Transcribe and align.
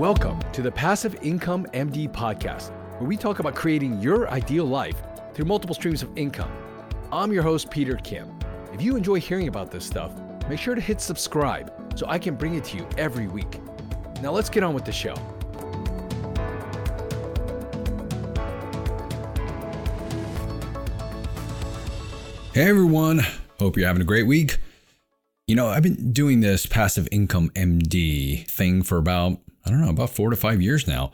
Welcome 0.00 0.40
to 0.52 0.62
the 0.62 0.72
Passive 0.72 1.14
Income 1.20 1.66
MD 1.74 2.10
podcast, 2.10 2.70
where 2.98 3.06
we 3.06 3.18
talk 3.18 3.38
about 3.38 3.54
creating 3.54 4.00
your 4.00 4.30
ideal 4.30 4.64
life 4.64 4.96
through 5.34 5.44
multiple 5.44 5.74
streams 5.74 6.02
of 6.02 6.08
income. 6.16 6.50
I'm 7.12 7.30
your 7.34 7.42
host, 7.42 7.70
Peter 7.70 7.96
Kim. 7.96 8.34
If 8.72 8.80
you 8.80 8.96
enjoy 8.96 9.20
hearing 9.20 9.48
about 9.48 9.70
this 9.70 9.84
stuff, 9.84 10.12
make 10.48 10.58
sure 10.58 10.74
to 10.74 10.80
hit 10.80 11.02
subscribe 11.02 11.70
so 11.98 12.06
I 12.08 12.18
can 12.18 12.34
bring 12.34 12.54
it 12.54 12.64
to 12.64 12.78
you 12.78 12.88
every 12.96 13.26
week. 13.28 13.60
Now 14.22 14.30
let's 14.30 14.48
get 14.48 14.62
on 14.62 14.72
with 14.72 14.86
the 14.86 14.90
show. 14.90 15.14
Hey 22.54 22.70
everyone, 22.70 23.20
hope 23.58 23.76
you're 23.76 23.86
having 23.86 24.00
a 24.00 24.06
great 24.06 24.26
week. 24.26 24.60
You 25.50 25.56
know, 25.56 25.66
I've 25.66 25.82
been 25.82 26.12
doing 26.12 26.42
this 26.42 26.64
passive 26.64 27.08
income 27.10 27.50
MD 27.56 28.46
thing 28.46 28.84
for 28.84 28.98
about, 28.98 29.38
I 29.64 29.70
don't 29.70 29.80
know, 29.80 29.90
about 29.90 30.10
four 30.10 30.30
to 30.30 30.36
five 30.36 30.62
years 30.62 30.86
now. 30.86 31.10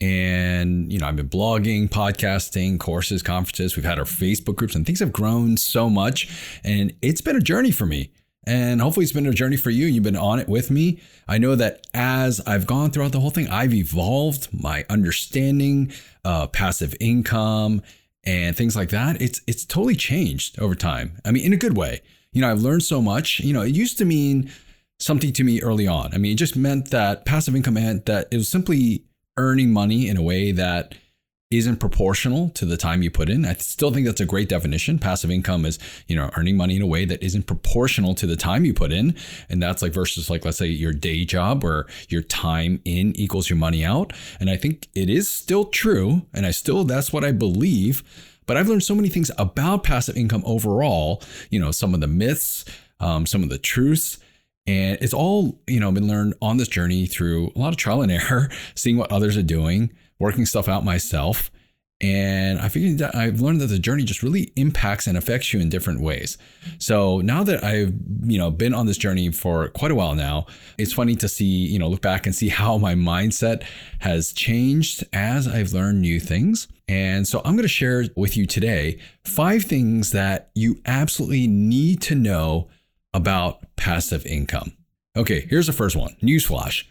And, 0.00 0.92
you 0.92 1.00
know, 1.00 1.08
I've 1.08 1.16
been 1.16 1.28
blogging, 1.28 1.88
podcasting, 1.88 2.78
courses, 2.78 3.20
conferences. 3.20 3.74
We've 3.74 3.84
had 3.84 3.98
our 3.98 4.04
Facebook 4.04 4.54
groups, 4.54 4.76
and 4.76 4.86
things 4.86 5.00
have 5.00 5.10
grown 5.10 5.56
so 5.56 5.90
much. 5.90 6.28
And 6.62 6.94
it's 7.02 7.20
been 7.20 7.34
a 7.34 7.40
journey 7.40 7.72
for 7.72 7.84
me. 7.84 8.12
And 8.46 8.80
hopefully, 8.80 9.02
it's 9.02 9.12
been 9.12 9.26
a 9.26 9.32
journey 9.32 9.56
for 9.56 9.70
you. 9.70 9.86
You've 9.86 10.04
been 10.04 10.14
on 10.14 10.38
it 10.38 10.48
with 10.48 10.70
me. 10.70 11.00
I 11.26 11.38
know 11.38 11.56
that 11.56 11.84
as 11.92 12.40
I've 12.46 12.68
gone 12.68 12.92
throughout 12.92 13.10
the 13.10 13.18
whole 13.18 13.30
thing, 13.30 13.48
I've 13.48 13.74
evolved 13.74 14.50
my 14.52 14.84
understanding 14.88 15.90
of 16.24 16.52
passive 16.52 16.94
income 17.00 17.82
and 18.26 18.56
things 18.56 18.76
like 18.76 18.90
that. 18.90 19.20
It's 19.20 19.40
it's 19.46 19.64
totally 19.64 19.96
changed 19.96 20.60
over 20.60 20.74
time. 20.74 21.18
I 21.24 21.30
mean, 21.30 21.44
in 21.44 21.52
a 21.52 21.58
good 21.58 21.76
way. 21.76 22.00
You 22.32 22.40
know, 22.40 22.50
I've 22.50 22.62
learned 22.62 22.82
so 22.82 23.00
much. 23.00 23.40
You 23.40 23.52
know, 23.52 23.62
it 23.62 23.74
used 23.74 23.96
to 23.98 24.04
mean 24.04 24.50
something 24.98 25.32
to 25.32 25.44
me 25.44 25.60
early 25.62 25.86
on. 25.86 26.12
I 26.12 26.18
mean, 26.18 26.32
it 26.32 26.38
just 26.38 26.56
meant 26.56 26.90
that 26.90 27.24
passive 27.24 27.54
income 27.54 27.74
meant 27.74 28.06
that 28.06 28.28
it 28.30 28.36
was 28.36 28.48
simply 28.48 29.04
earning 29.36 29.72
money 29.72 30.08
in 30.08 30.16
a 30.16 30.22
way 30.22 30.52
that 30.52 30.94
isn't 31.50 31.76
proportional 31.76 32.50
to 32.50 32.64
the 32.64 32.76
time 32.76 33.02
you 33.02 33.10
put 33.10 33.28
in. 33.28 33.44
I 33.44 33.54
still 33.54 33.92
think 33.92 34.06
that's 34.06 34.20
a 34.20 34.26
great 34.26 34.48
definition. 34.48 34.98
Passive 34.98 35.30
income 35.30 35.64
is, 35.64 35.78
you 36.08 36.16
know, 36.16 36.30
earning 36.36 36.56
money 36.56 36.76
in 36.76 36.82
a 36.82 36.86
way 36.86 37.04
that 37.04 37.22
isn't 37.22 37.46
proportional 37.46 38.14
to 38.16 38.26
the 38.26 38.36
time 38.36 38.64
you 38.64 38.74
put 38.74 38.92
in. 38.92 39.14
And 39.48 39.62
that's 39.62 39.82
like 39.82 39.92
versus 39.92 40.30
like 40.30 40.44
let's 40.44 40.58
say 40.58 40.66
your 40.66 40.92
day 40.92 41.24
job 41.24 41.62
where 41.62 41.86
your 42.08 42.22
time 42.22 42.80
in 42.84 43.14
equals 43.16 43.48
your 43.48 43.58
money 43.58 43.84
out. 43.84 44.12
And 44.40 44.50
I 44.50 44.56
think 44.56 44.88
it 44.94 45.08
is 45.08 45.28
still 45.28 45.66
true 45.66 46.22
and 46.32 46.46
I 46.46 46.50
still 46.50 46.84
that's 46.84 47.12
what 47.12 47.24
I 47.24 47.32
believe. 47.32 48.02
But 48.46 48.56
I've 48.56 48.68
learned 48.68 48.82
so 48.82 48.94
many 48.94 49.08
things 49.08 49.30
about 49.38 49.84
passive 49.84 50.16
income 50.16 50.42
overall, 50.44 51.22
you 51.50 51.58
know, 51.58 51.70
some 51.70 51.94
of 51.94 52.00
the 52.00 52.06
myths, 52.06 52.64
um, 53.00 53.26
some 53.26 53.42
of 53.42 53.48
the 53.48 53.58
truths, 53.58 54.18
and 54.66 54.98
it's 55.02 55.14
all, 55.14 55.60
you 55.66 55.78
know, 55.78 55.92
been 55.92 56.08
learned 56.08 56.34
on 56.40 56.56
this 56.56 56.68
journey 56.68 57.06
through 57.06 57.52
a 57.54 57.58
lot 57.58 57.70
of 57.70 57.76
trial 57.76 58.02
and 58.02 58.10
error, 58.10 58.50
seeing 58.74 58.96
what 58.96 59.12
others 59.12 59.36
are 59.36 59.42
doing, 59.42 59.90
working 60.24 60.46
stuff 60.46 60.68
out 60.68 60.84
myself. 60.84 61.50
And 62.00 62.58
I 62.58 62.68
figured 62.68 62.98
that 62.98 63.14
I've 63.14 63.40
learned 63.40 63.60
that 63.60 63.68
the 63.68 63.78
journey 63.78 64.02
just 64.02 64.22
really 64.22 64.52
impacts 64.56 65.06
and 65.06 65.16
affects 65.16 65.52
you 65.52 65.60
in 65.60 65.68
different 65.68 66.00
ways. 66.00 66.36
So 66.78 67.20
now 67.20 67.44
that 67.44 67.62
I've, 67.62 67.94
you 68.24 68.36
know, 68.36 68.50
been 68.50 68.74
on 68.74 68.86
this 68.86 68.98
journey 68.98 69.30
for 69.30 69.68
quite 69.68 69.90
a 69.90 69.94
while 69.94 70.14
now, 70.14 70.46
it's 70.76 70.92
funny 70.92 71.14
to 71.16 71.28
see, 71.28 71.44
you 71.44 71.78
know, 71.78 71.88
look 71.88 72.02
back 72.02 72.26
and 72.26 72.34
see 72.34 72.48
how 72.60 72.78
my 72.78 72.94
mindset 72.94 73.62
has 74.00 74.32
changed 74.32 75.04
as 75.12 75.46
I've 75.46 75.72
learned 75.72 76.00
new 76.00 76.18
things. 76.18 76.68
And 76.88 77.28
so 77.28 77.40
I'm 77.44 77.54
going 77.54 77.62
to 77.62 77.68
share 77.68 78.04
with 78.16 78.36
you 78.36 78.44
today 78.44 78.98
five 79.24 79.62
things 79.64 80.10
that 80.12 80.50
you 80.54 80.80
absolutely 80.84 81.46
need 81.46 82.02
to 82.02 82.14
know 82.14 82.68
about 83.14 83.64
passive 83.76 84.26
income. 84.26 84.76
Okay, 85.16 85.46
here's 85.48 85.68
the 85.68 85.72
first 85.72 85.96
one. 85.96 86.16
Newsflash. 86.22 86.84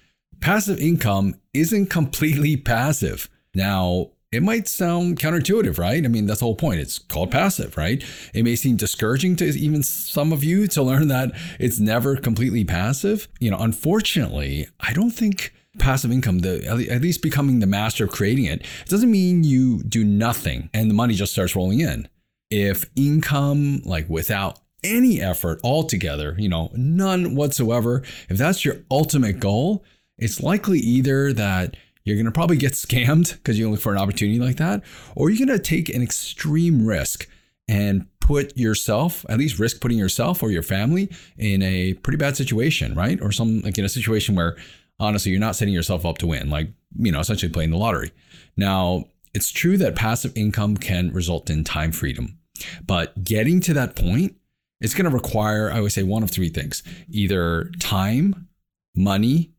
Passive 0.43 0.77
income 0.77 1.35
isn't 1.53 1.85
completely 1.85 2.57
passive. 2.57 3.29
Now, 3.55 4.11
it 4.29 4.43
might 4.43 4.67
sound 4.67 5.17
counterintuitive, 5.17 5.77
right? 5.77 6.03
I 6.03 6.09
mean, 6.09 6.25
that's 6.25 6.41
the 6.41 6.45
whole 6.45 6.57
point. 6.57 6.81
It's 6.81 6.99
called 6.99 7.31
passive, 7.31 7.77
right? 7.77 8.03
It 8.33 8.43
may 8.43 8.57
seem 8.57 8.75
discouraging 8.75 9.37
to 9.37 9.45
even 9.45 9.83
some 9.83 10.33
of 10.33 10.43
you 10.43 10.67
to 10.67 10.83
learn 10.83 11.07
that 11.07 11.31
it's 11.61 11.79
never 11.79 12.17
completely 12.17 12.65
passive. 12.65 13.29
You 13.39 13.51
know, 13.51 13.57
unfortunately, 13.57 14.67
I 14.81 14.91
don't 14.91 15.11
think 15.11 15.53
passive 15.79 16.11
income, 16.11 16.39
the 16.39 16.67
at 16.91 17.01
least 17.01 17.21
becoming 17.21 17.59
the 17.59 17.65
master 17.65 18.03
of 18.03 18.11
creating 18.11 18.43
it, 18.43 18.63
it 18.63 18.89
doesn't 18.89 19.09
mean 19.09 19.45
you 19.45 19.81
do 19.83 20.03
nothing 20.03 20.69
and 20.73 20.89
the 20.89 20.93
money 20.93 21.13
just 21.13 21.31
starts 21.31 21.55
rolling 21.55 21.79
in. 21.79 22.09
If 22.51 22.83
income, 22.97 23.81
like 23.85 24.09
without 24.09 24.59
any 24.83 25.21
effort 25.21 25.61
altogether, 25.63 26.35
you 26.37 26.49
know, 26.49 26.69
none 26.75 27.33
whatsoever, 27.33 28.03
if 28.27 28.37
that's 28.37 28.65
your 28.65 28.79
ultimate 28.91 29.39
goal, 29.39 29.85
it's 30.17 30.41
likely 30.41 30.79
either 30.79 31.33
that 31.33 31.75
you're 32.03 32.15
going 32.15 32.25
to 32.25 32.31
probably 32.31 32.57
get 32.57 32.73
scammed 32.73 33.33
because 33.33 33.57
you 33.57 33.69
look 33.69 33.79
for 33.79 33.91
an 33.91 33.97
opportunity 33.97 34.39
like 34.39 34.57
that, 34.57 34.83
or 35.15 35.29
you're 35.29 35.45
going 35.45 35.57
to 35.57 35.63
take 35.63 35.89
an 35.89 36.01
extreme 36.01 36.85
risk 36.85 37.27
and 37.67 38.05
put 38.19 38.55
yourself, 38.57 39.25
at 39.29 39.37
least 39.37 39.59
risk 39.59 39.81
putting 39.81 39.97
yourself 39.97 40.43
or 40.43 40.51
your 40.51 40.63
family 40.63 41.09
in 41.37 41.61
a 41.61 41.93
pretty 41.95 42.17
bad 42.17 42.35
situation, 42.35 42.93
right? 42.93 43.21
Or 43.21 43.31
some 43.31 43.61
like 43.61 43.77
in 43.77 43.85
a 43.85 43.89
situation 43.89 44.35
where 44.35 44.57
honestly 44.99 45.31
you're 45.31 45.39
not 45.39 45.55
setting 45.55 45.73
yourself 45.73 46.05
up 46.05 46.17
to 46.19 46.27
win, 46.27 46.49
like, 46.49 46.69
you 46.97 47.11
know, 47.11 47.19
essentially 47.19 47.51
playing 47.51 47.71
the 47.71 47.77
lottery. 47.77 48.11
Now, 48.55 49.05
it's 49.33 49.51
true 49.51 49.77
that 49.77 49.95
passive 49.95 50.31
income 50.35 50.77
can 50.77 51.11
result 51.11 51.49
in 51.49 51.63
time 51.63 51.91
freedom, 51.91 52.37
but 52.85 53.23
getting 53.23 53.59
to 53.61 53.73
that 53.73 53.95
point, 53.95 54.35
it's 54.79 54.93
going 54.93 55.09
to 55.09 55.15
require, 55.15 55.71
I 55.71 55.79
would 55.79 55.93
say, 55.93 56.03
one 56.03 56.23
of 56.23 56.29
three 56.29 56.49
things 56.49 56.83
either 57.09 57.71
time, 57.79 58.47
money, 58.95 59.51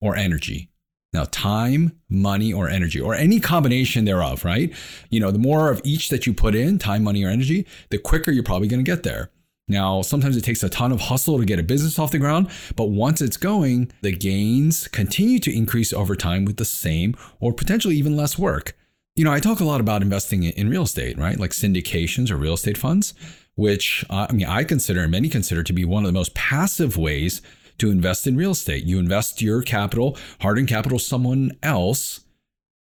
or 0.00 0.16
energy. 0.16 0.70
Now, 1.12 1.24
time, 1.30 1.98
money, 2.08 2.52
or 2.52 2.68
energy, 2.68 3.00
or 3.00 3.14
any 3.14 3.40
combination 3.40 4.04
thereof, 4.04 4.44
right? 4.44 4.72
You 5.10 5.18
know, 5.18 5.32
the 5.32 5.40
more 5.40 5.70
of 5.70 5.80
each 5.82 6.08
that 6.10 6.24
you 6.24 6.32
put 6.32 6.54
in, 6.54 6.78
time, 6.78 7.02
money, 7.02 7.24
or 7.24 7.28
energy, 7.28 7.66
the 7.90 7.98
quicker 7.98 8.30
you're 8.30 8.44
probably 8.44 8.68
going 8.68 8.84
to 8.84 8.88
get 8.88 9.02
there. 9.02 9.30
Now, 9.70 10.02
sometimes 10.02 10.36
it 10.36 10.42
takes 10.42 10.62
a 10.62 10.68
ton 10.68 10.90
of 10.90 11.00
hustle 11.00 11.38
to 11.38 11.44
get 11.44 11.60
a 11.60 11.64
business 11.64 11.98
off 11.98 12.10
the 12.10 12.18
ground, 12.18 12.50
but 12.74 12.86
once 12.86 13.20
it's 13.20 13.36
going, 13.36 13.92
the 14.02 14.10
gains 14.10 14.88
continue 14.88 15.38
to 15.40 15.56
increase 15.56 15.92
over 15.92 16.16
time 16.16 16.44
with 16.44 16.56
the 16.56 16.64
same 16.64 17.16
or 17.38 17.52
potentially 17.52 17.96
even 17.96 18.16
less 18.16 18.36
work. 18.36 18.76
You 19.14 19.24
know, 19.24 19.32
I 19.32 19.38
talk 19.38 19.60
a 19.60 19.64
lot 19.64 19.80
about 19.80 20.02
investing 20.02 20.42
in 20.44 20.70
real 20.70 20.82
estate, 20.82 21.18
right? 21.18 21.38
Like 21.38 21.52
syndications 21.52 22.30
or 22.30 22.36
real 22.36 22.54
estate 22.54 22.78
funds, 22.78 23.14
which 23.54 24.04
uh, 24.10 24.26
I 24.28 24.32
mean, 24.32 24.46
I 24.46 24.64
consider 24.64 25.02
and 25.02 25.10
many 25.12 25.28
consider 25.28 25.62
to 25.62 25.72
be 25.72 25.84
one 25.84 26.04
of 26.04 26.08
the 26.08 26.18
most 26.18 26.34
passive 26.34 26.96
ways 26.96 27.40
to 27.80 27.90
invest 27.90 28.26
in 28.26 28.36
real 28.36 28.52
estate. 28.52 28.84
You 28.84 28.98
invest 28.98 29.42
your 29.42 29.62
capital, 29.62 30.16
hardened 30.40 30.68
capital, 30.68 30.98
someone 30.98 31.52
else, 31.62 32.20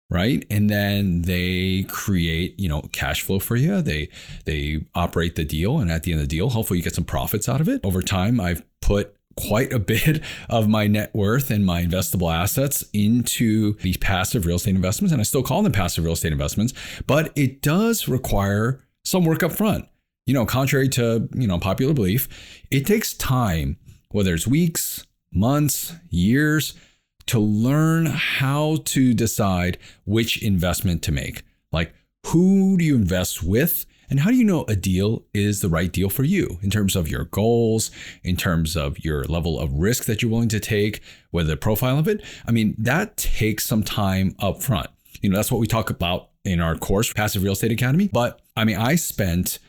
right? 0.09 0.45
And 0.49 0.69
then 0.69 1.23
they 1.23 1.85
create, 1.87 2.59
you 2.59 2.69
know, 2.69 2.81
cash 2.91 3.21
flow 3.21 3.39
for 3.39 3.55
you. 3.55 3.81
They 3.81 4.09
they 4.45 4.85
operate 4.95 5.35
the 5.35 5.45
deal, 5.45 5.79
and 5.79 5.91
at 5.91 6.03
the 6.03 6.11
end 6.11 6.21
of 6.21 6.27
the 6.27 6.35
deal, 6.35 6.49
hopefully 6.49 6.79
you 6.79 6.83
get 6.83 6.95
some 6.95 7.03
profits 7.03 7.47
out 7.47 7.61
of 7.61 7.67
it. 7.67 7.81
Over 7.83 8.01
time, 8.01 8.39
I've 8.39 8.63
put 8.81 9.15
quite 9.35 9.71
a 9.71 9.79
bit 9.93 10.21
of 10.49 10.67
my 10.67 10.87
net 10.87 11.13
worth 11.13 11.49
and 11.49 11.65
my 11.65 11.83
investable 11.83 12.33
assets 12.33 12.83
into 12.93 13.75
these 13.77 13.97
passive 13.97 14.45
real 14.45 14.57
estate 14.57 14.75
investments, 14.75 15.11
and 15.11 15.21
I 15.21 15.23
still 15.23 15.43
call 15.43 15.63
them 15.63 15.71
passive 15.71 16.03
real 16.03 16.13
estate 16.13 16.31
investments. 16.33 16.73
But 17.07 17.31
it 17.35 17.61
does 17.61 18.07
require 18.07 18.83
some 19.03 19.25
work 19.25 19.43
up 19.43 19.51
front. 19.51 19.87
You 20.25 20.33
know, 20.33 20.45
contrary 20.45 20.89
to 20.89 21.29
you 21.33 21.47
know 21.47 21.59
popular 21.59 21.93
belief, 21.93 22.27
it 22.69 22.85
takes 22.85 23.13
time 23.13 23.77
whether 24.11 24.33
it's 24.33 24.47
weeks, 24.47 25.05
months, 25.31 25.95
years, 26.09 26.73
to 27.27 27.39
learn 27.39 28.07
how 28.07 28.77
to 28.85 29.13
decide 29.13 29.77
which 30.05 30.41
investment 30.41 31.03
to 31.03 31.11
make. 31.11 31.43
Like, 31.71 31.93
who 32.27 32.77
do 32.77 32.83
you 32.83 32.95
invest 32.95 33.43
with? 33.43 33.85
And 34.09 34.21
how 34.21 34.31
do 34.31 34.35
you 34.35 34.43
know 34.43 34.65
a 34.67 34.75
deal 34.75 35.23
is 35.35 35.61
the 35.61 35.69
right 35.69 35.91
deal 35.91 36.09
for 36.09 36.23
you 36.23 36.57
in 36.63 36.71
terms 36.71 36.95
of 36.95 37.07
your 37.07 37.25
goals, 37.25 37.91
in 38.23 38.35
terms 38.35 38.75
of 38.75 39.03
your 39.05 39.23
level 39.25 39.59
of 39.59 39.71
risk 39.73 40.05
that 40.05 40.21
you're 40.23 40.31
willing 40.31 40.49
to 40.49 40.59
take, 40.59 41.01
whether 41.29 41.49
the 41.49 41.57
profile 41.57 41.99
of 41.99 42.07
it? 42.07 42.23
I 42.47 42.51
mean, 42.51 42.73
that 42.79 43.17
takes 43.17 43.65
some 43.65 43.83
time 43.83 44.35
up 44.39 44.63
front. 44.63 44.87
You 45.21 45.29
know, 45.29 45.35
that's 45.35 45.51
what 45.51 45.61
we 45.61 45.67
talk 45.67 45.91
about 45.91 46.29
in 46.43 46.59
our 46.59 46.75
course, 46.75 47.13
Passive 47.13 47.43
Real 47.43 47.53
Estate 47.53 47.71
Academy. 47.71 48.09
But 48.11 48.41
I 48.55 48.65
mean, 48.65 48.77
I 48.77 48.95
spent, 48.95 49.59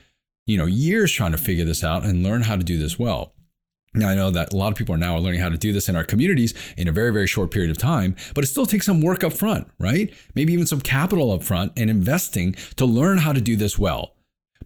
you 0.46 0.56
know, 0.56 0.66
years 0.66 1.12
trying 1.12 1.32
to 1.32 1.38
figure 1.38 1.66
this 1.66 1.84
out 1.84 2.04
and 2.04 2.22
learn 2.22 2.42
how 2.42 2.56
to 2.56 2.64
do 2.64 2.78
this 2.78 2.98
well. 2.98 3.34
Now, 3.92 4.08
I 4.08 4.14
know 4.14 4.30
that 4.30 4.52
a 4.52 4.56
lot 4.56 4.70
of 4.70 4.78
people 4.78 4.94
are 4.94 4.98
now 4.98 5.16
learning 5.18 5.40
how 5.40 5.48
to 5.48 5.58
do 5.58 5.72
this 5.72 5.88
in 5.88 5.96
our 5.96 6.04
communities 6.04 6.54
in 6.76 6.86
a 6.86 6.92
very, 6.92 7.12
very 7.12 7.26
short 7.26 7.50
period 7.50 7.72
of 7.72 7.78
time, 7.78 8.14
but 8.34 8.44
it 8.44 8.46
still 8.46 8.66
takes 8.66 8.86
some 8.86 9.00
work 9.00 9.24
up 9.24 9.32
front, 9.32 9.68
right? 9.80 10.14
Maybe 10.34 10.52
even 10.52 10.66
some 10.66 10.80
capital 10.80 11.32
up 11.32 11.42
front 11.42 11.72
and 11.76 11.90
investing 11.90 12.54
to 12.76 12.86
learn 12.86 13.18
how 13.18 13.32
to 13.32 13.40
do 13.40 13.56
this 13.56 13.78
well. 13.78 14.14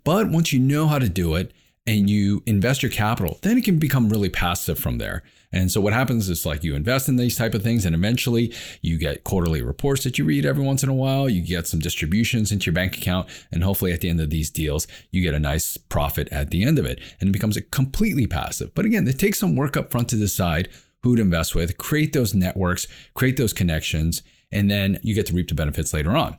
But 0.05 0.31
once 0.31 0.53
you 0.53 0.59
know 0.59 0.87
how 0.88 0.99
to 0.99 1.09
do 1.09 1.37
it 1.37 1.53
and 1.87 2.11
you 2.11 2.43
invest 2.44 2.82
your 2.82 2.93
capital, 2.93 3.38
then 3.41 3.56
it 3.56 3.65
can 3.65 3.79
become 3.79 4.11
really 4.11 4.29
passive 4.29 4.79
from 4.79 4.99
there. 4.99 5.23
And 5.55 5.71
so 5.71 5.81
what 5.81 5.93
happens 5.93 6.29
is 6.29 6.45
like 6.45 6.65
you 6.65 6.75
invest 6.75 7.09
in 7.09 7.15
these 7.15 7.37
type 7.37 7.55
of 7.55 7.62
things 7.62 7.87
and 7.87 7.95
eventually 7.95 8.53
you 8.83 8.99
get 8.99 9.23
quarterly 9.23 9.62
reports 9.62 10.03
that 10.03 10.19
you 10.19 10.25
read 10.25 10.45
every 10.45 10.65
once 10.65 10.83
in 10.83 10.89
a 10.89 10.95
while, 10.95 11.29
you 11.29 11.41
get 11.43 11.69
some 11.69 11.79
distributions 11.79 12.51
into 12.51 12.67
your 12.67 12.75
bank 12.75 12.99
account 12.99 13.29
and 13.53 13.62
hopefully 13.62 13.93
at 13.93 14.01
the 14.01 14.09
end 14.09 14.21
of 14.21 14.31
these 14.31 14.51
deals 14.51 14.89
you 15.12 15.23
get 15.23 15.33
a 15.33 15.39
nice 15.39 15.77
profit 15.77 16.29
at 16.33 16.51
the 16.51 16.65
end 16.65 16.77
of 16.77 16.85
it 16.85 16.99
and 17.21 17.29
it 17.29 17.33
becomes 17.33 17.56
a 17.56 17.62
completely 17.62 18.27
passive. 18.27 18.75
But 18.75 18.85
again, 18.85 19.06
it 19.06 19.17
takes 19.17 19.39
some 19.39 19.55
work 19.55 19.77
up 19.77 19.93
front 19.93 20.09
to 20.09 20.17
decide 20.17 20.69
who 21.05 21.15
to 21.15 21.23
invest 21.23 21.55
with, 21.55 21.79
create 21.79 22.12
those 22.15 22.35
networks, 22.35 22.89
create 23.15 23.37
those 23.37 23.53
connections, 23.53 24.23
and 24.51 24.69
then 24.69 24.99
you 25.03 25.15
get 25.15 25.27
to 25.27 25.35
reap 25.35 25.49
the 25.49 25.55
benefits 25.55 25.95
later 25.95 26.17
on. 26.17 26.37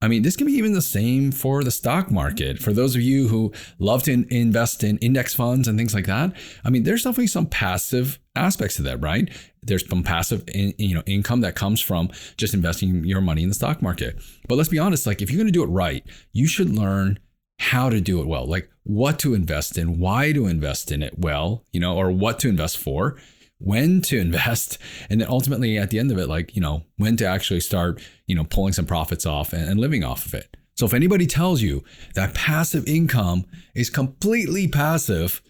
I 0.00 0.06
mean, 0.06 0.22
this 0.22 0.36
can 0.36 0.46
be 0.46 0.52
even 0.52 0.74
the 0.74 0.82
same 0.82 1.32
for 1.32 1.64
the 1.64 1.72
stock 1.72 2.08
market. 2.10 2.60
For 2.60 2.72
those 2.72 2.94
of 2.94 3.02
you 3.02 3.28
who 3.28 3.52
love 3.80 4.04
to 4.04 4.24
invest 4.30 4.84
in 4.84 4.96
index 4.98 5.34
funds 5.34 5.66
and 5.66 5.76
things 5.76 5.92
like 5.92 6.06
that, 6.06 6.34
I 6.64 6.70
mean, 6.70 6.84
there's 6.84 7.02
definitely 7.02 7.26
some 7.26 7.46
passive 7.46 8.20
aspects 8.36 8.76
to 8.76 8.82
that, 8.82 9.02
right? 9.02 9.28
There's 9.60 9.88
some 9.88 10.04
passive, 10.04 10.44
in, 10.54 10.72
you 10.78 10.94
know, 10.94 11.02
income 11.06 11.40
that 11.40 11.56
comes 11.56 11.80
from 11.80 12.10
just 12.36 12.54
investing 12.54 13.04
your 13.04 13.20
money 13.20 13.42
in 13.42 13.48
the 13.48 13.56
stock 13.56 13.82
market. 13.82 14.16
But 14.48 14.54
let's 14.54 14.68
be 14.68 14.78
honest, 14.78 15.04
like 15.04 15.20
if 15.20 15.30
you're 15.30 15.38
going 15.38 15.52
to 15.52 15.52
do 15.52 15.64
it 15.64 15.68
right, 15.68 16.04
you 16.32 16.46
should 16.46 16.70
learn 16.70 17.18
how 17.58 17.90
to 17.90 18.00
do 18.00 18.20
it 18.20 18.28
well, 18.28 18.46
like 18.46 18.70
what 18.84 19.18
to 19.18 19.34
invest 19.34 19.76
in, 19.76 19.98
why 19.98 20.30
to 20.30 20.46
invest 20.46 20.92
in 20.92 21.02
it 21.02 21.18
well, 21.18 21.64
you 21.72 21.80
know, 21.80 21.96
or 21.96 22.12
what 22.12 22.38
to 22.38 22.48
invest 22.48 22.78
for 22.78 23.18
when 23.58 24.00
to 24.02 24.18
invest 24.18 24.78
and 25.10 25.20
then 25.20 25.28
ultimately 25.28 25.78
at 25.78 25.90
the 25.90 25.98
end 25.98 26.10
of 26.10 26.18
it 26.18 26.28
like 26.28 26.54
you 26.54 26.62
know 26.62 26.84
when 26.96 27.16
to 27.16 27.26
actually 27.26 27.60
start 27.60 28.00
you 28.26 28.34
know 28.34 28.44
pulling 28.44 28.72
some 28.72 28.86
profits 28.86 29.26
off 29.26 29.52
and, 29.52 29.68
and, 29.68 29.80
living 29.80 30.04
off 30.04 30.26
of 30.26 30.34
it. 30.34 30.56
So 30.74 30.86
if 30.86 30.94
anybody 30.94 31.26
tells 31.26 31.60
you 31.60 31.82
that 32.14 32.34
passive 32.34 32.86
income 32.86 33.44
is 33.74 33.90
completely 33.90 34.68
passive 34.68 35.42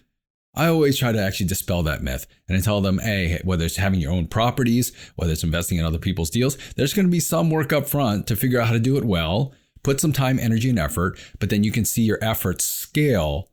i 0.55 0.65
always 0.67 0.97
try 0.97 1.11
to 1.11 1.21
actually 1.21 1.45
dispel 1.45 1.83
that 1.83 2.01
myth 2.01 2.25
and 2.47 2.57
i 2.57 2.61
tell 2.61 2.81
them 2.81 2.97
hey 2.99 3.39
whether 3.43 3.65
it's 3.65 3.75
having 3.75 3.99
your 3.99 4.11
own 4.11 4.27
properties 4.27 4.91
whether 5.15 5.31
it's 5.31 5.43
investing 5.43 5.77
in 5.77 5.85
other 5.85 5.99
people's 5.99 6.31
deals 6.31 6.57
there's 6.75 6.93
going 6.93 7.05
to 7.05 7.11
be 7.11 7.19
some 7.19 7.51
work 7.51 7.71
up 7.71 7.87
front 7.87 8.25
to 8.25 8.35
figure 8.35 8.59
out 8.59 8.67
how 8.67 8.73
to 8.73 8.79
do 8.79 8.97
it 8.97 9.05
well 9.05 9.53
put 9.83 10.01
some 10.01 10.11
time 10.11 10.39
energy 10.39 10.69
and 10.69 10.79
effort 10.79 11.19
but 11.37 11.51
then 11.51 11.63
you 11.63 11.71
can 11.71 11.85
see 11.85 12.01
your 12.01 12.17
efforts 12.23 12.65
scale 12.65 13.47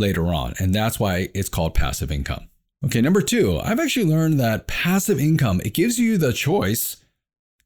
later 0.00 0.26
on. 0.34 0.54
And 0.58 0.74
that's 0.74 0.98
why 0.98 1.28
it's 1.34 1.48
called 1.48 1.74
passive 1.74 2.10
income 2.10 2.49
Okay, 2.84 3.02
number 3.02 3.20
two, 3.20 3.60
I've 3.60 3.78
actually 3.78 4.06
learned 4.06 4.40
that 4.40 4.66
passive 4.66 5.20
income, 5.20 5.60
it 5.64 5.74
gives 5.74 5.98
you 5.98 6.16
the 6.16 6.32
choice 6.32 6.96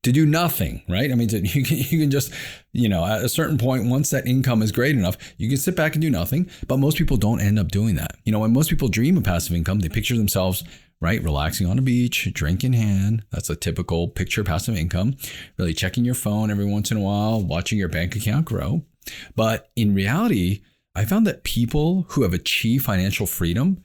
to 0.02 0.11
do 0.11 0.26
nothing, 0.26 0.82
right? 0.88 1.11
I 1.11 1.14
mean, 1.14 1.28
to, 1.28 1.38
you, 1.46 1.64
can, 1.64 1.76
you 1.78 2.00
can 2.00 2.11
just, 2.11 2.32
you 2.72 2.88
know, 2.88 3.05
at 3.05 3.22
a 3.22 3.28
certain 3.28 3.56
point, 3.56 3.87
once 3.87 4.11
that 4.11 4.26
income 4.26 4.61
is 4.61 4.72
great 4.72 4.96
enough, 4.96 5.16
you 5.37 5.49
can 5.49 5.56
sit 5.56 5.76
back 5.76 5.94
and 5.94 6.02
do 6.02 6.11
nothing. 6.11 6.50
But 6.66 6.78
most 6.78 6.99
people 6.99 7.16
don't 7.16 7.40
end 7.40 7.61
up 7.61 7.69
doing 7.69 7.94
that. 7.94 8.16
You 8.25 8.32
know, 8.32 8.40
when 8.40 8.52
most 8.52 8.70
people 8.70 8.88
dream 8.88 9.16
of 9.16 9.22
passive 9.22 9.55
income, 9.55 9.78
they 9.78 9.88
picture 9.88 10.16
themselves, 10.16 10.64
right, 11.00 11.22
relaxing 11.22 11.69
on 11.69 11.78
a 11.78 11.82
beach, 11.82 12.28
drink 12.32 12.64
in 12.64 12.72
hand. 12.72 13.25
That's 13.31 13.50
a 13.50 13.56
typical 13.56 14.08
picture 14.08 14.40
of 14.40 14.49
passive 14.49 14.76
income. 14.76 15.16
Really 15.58 15.75
checking 15.75 16.05
your 16.05 16.14
phone 16.14 16.50
every 16.50 16.66
once 16.66 16.90
in 16.90 16.96
a 16.96 17.00
while, 17.00 17.40
watching 17.40 17.78
your 17.78 17.88
bank 17.88 18.16
account 18.16 18.46
grow. 18.46 18.82
But 19.37 19.70
in 19.76 19.94
reality, 19.94 20.62
I 20.96 21.05
found 21.05 21.25
that 21.26 21.44
people 21.44 22.06
who 22.11 22.22
have 22.22 22.34
achieved 22.34 22.84
financial 22.84 23.26
freedom, 23.26 23.84